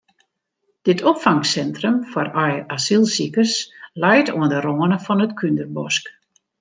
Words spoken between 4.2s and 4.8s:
oan de